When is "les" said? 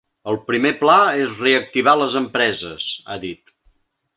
1.99-2.17